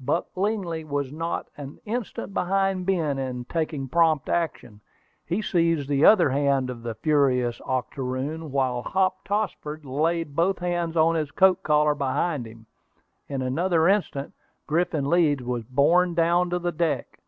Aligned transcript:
Buck 0.00 0.26
Lingley 0.36 0.82
was 0.82 1.12
not 1.12 1.46
an 1.56 1.78
instant 1.84 2.34
behind 2.34 2.86
Ben 2.86 3.18
in 3.20 3.44
taking 3.44 3.86
prompt 3.86 4.28
action. 4.28 4.80
He 5.24 5.40
seized 5.40 5.88
the 5.88 6.04
other 6.04 6.30
hand 6.30 6.70
of 6.70 6.82
the 6.82 6.96
furious 6.96 7.60
octoroon, 7.60 8.50
while 8.50 8.82
Hop 8.82 9.22
Tossford 9.24 9.84
laid 9.84 10.34
both 10.34 10.58
hands 10.58 10.96
on 10.96 11.14
his 11.14 11.30
coat 11.30 11.62
collar 11.62 11.94
behind. 11.94 12.48
In 13.28 13.42
another 13.42 13.86
instant 13.86 14.32
Griffin 14.66 15.08
Leeds 15.08 15.44
was 15.44 15.62
borne 15.62 16.14
down 16.14 16.48
upon 16.48 16.62
the 16.64 16.72
deck. 16.72 17.20